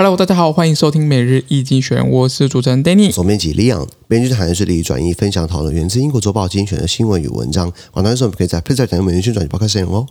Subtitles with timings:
[0.00, 7.68] Hello，大家好，欢迎收听每日一经济学人，我是主持人 Danny，左面几 Leon，编辑团队致力转译分享讨论源自英国周报精选的新闻与文章。
[7.90, 10.06] 广大观众可以在 Play 点每日宣转播开始用哦。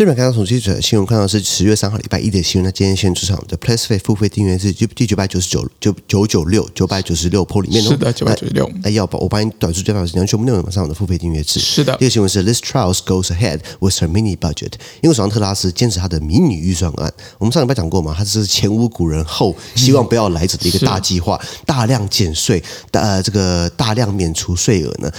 [0.00, 2.64] 这边刚刚从记者的新闻看到是十月三号礼拜一的新闻。
[2.64, 8.66] 那今天先出场的 PressPlay 付费订阅是就第九百九十九九九九六九百九十六破里面是的九百九十六。
[8.82, 11.60] 哎，要把我帮你短出九百九十六，全部内容马上我的付费订阅制。
[11.60, 11.94] 是的。
[11.98, 14.72] 第二个新闻是 This Truss goes ahead with her mini budget。
[15.02, 17.12] 因为首相特拉斯坚持他的迷你预算案。
[17.36, 25.12] 我们上礼拜讲过嘛，他是前无古人后希望不要来者的一个大计划，大量减税，呃，这个大量免除税额呢，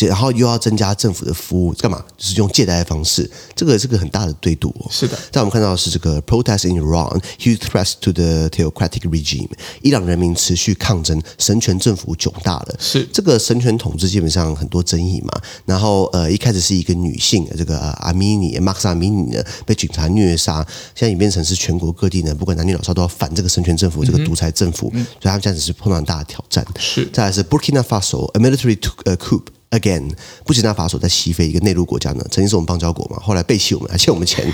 [0.00, 2.02] 然后又要增加政府的服务，干嘛？
[2.16, 4.88] 就是用借贷的方式，这个是个很大的对赌哦。
[4.90, 9.48] 是的，在我们看到的是这个 protest in Iran, huge threats to the theocratic regime。
[9.82, 12.74] 伊朗人民持续抗争，神权政府囧大了。
[12.78, 15.40] 是这个神权统治基本上很多争议嘛。
[15.66, 26.64] 然后呃，一开始是一个女性，这个阿米尼马克萨阿米尼呢被警察虐杀，现在演变成是全国各地呢，不管男女老少都要反这个神权政府，这个独裁政府，嗯、所以他们现在只是碰到很大的挑战。
[26.78, 29.42] 是，再来是 Burkina Faso a military to a coup。
[29.74, 30.08] Again，
[30.44, 34.46] 布吉纳法索在西非一个内陆国家呢，曾经是我们邦交国嘛，后来背弃我们，还欠我们钱，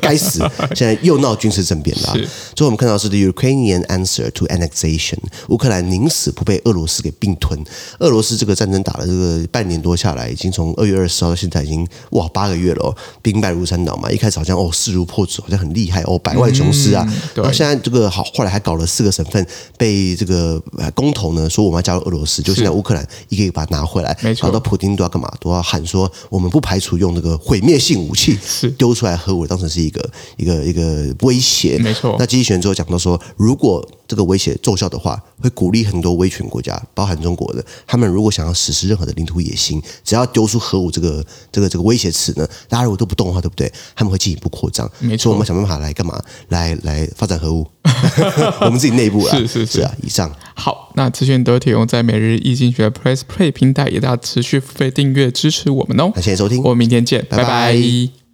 [0.00, 0.38] 该死！
[0.76, 2.12] 现在又闹军事政变了。
[2.54, 7.58] 最后我们看到是 The Ukrainian answer to annexation，乌克兰宁死不被俄罗斯给并吞。
[7.98, 14.08] 俄罗斯这个战争打了这个半年多下来，已经从二月二十号到现在已经哇八个月了，哦兵败如山倒嘛。
[14.12, 17.04] 一开始好像哦势如破竹，好像很厉害哦，百万雄师啊。
[17.08, 19.44] 嗯、然后现在这个好，后来还搞了四个省份
[19.76, 20.62] 被这个
[20.94, 24.48] 公投呢，说我们要加入俄罗斯，就现在乌克兰一个一个把它拿回来，没错。
[24.68, 25.32] 普京都要干嘛？
[25.40, 28.38] 都要喊说，我们不排除用那个毁灭性武器
[28.76, 31.78] 丢出来核武，当成是一个一个一个威胁。
[31.78, 32.14] 没错。
[32.18, 43.72] 那机器人之后讲到说，如果这个威胁奏效的话，会鼓励很多威权国家，包含中国的，他们如果想要实施任何的领土野心，只要丢出核武这个这个这个威胁词呢，大家如果都不动的话，对不对？
[43.96, 44.90] 他们会进一步扩张。
[44.98, 45.24] 没错。
[45.24, 46.20] 所以我们想办法来干嘛？
[46.48, 47.66] 来来发展核武，
[48.62, 49.36] 我们自己内部啊。
[49.36, 49.92] 是是是，是啊。
[50.02, 50.30] 以上。
[50.54, 56.10] 好，那资讯都提供在每日易经学 Press Play 平台，也大家持续付费订阅支持我们哦。
[56.14, 57.44] 感谢谢收听，我们明天见，拜拜。
[57.44, 58.27] 拜拜。